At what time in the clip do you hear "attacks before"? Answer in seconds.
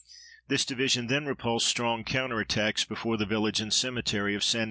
2.39-3.17